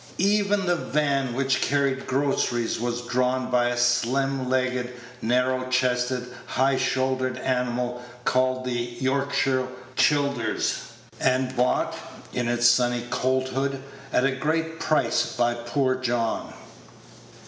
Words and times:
Even 0.17 0.65
the 0.65 0.75
van 0.75 1.35
which 1.35 1.61
carried 1.61 2.07
groceries 2.07 2.79
was 2.79 3.03
drawn 3.03 3.51
by 3.51 3.67
a 3.67 3.77
slim 3.77 4.49
legged, 4.49 4.93
narrow 5.21 5.69
chested, 5.69 6.25
high 6.47 6.75
shouldered 6.75 7.37
animal, 7.37 8.01
called 8.25 8.65
the 8.65 8.95
"Yorkshire 8.99 9.67
Childers," 9.95 10.79
and 11.19 11.55
bought, 11.55 11.95
in 12.33 12.47
its 12.47 12.67
sunny 12.67 13.05
colthood, 13.11 13.83
at 14.11 14.25
a 14.25 14.31
great 14.31 14.79
price 14.79 15.35
by 15.37 15.53
poor 15.53 15.93
John. 15.93 16.51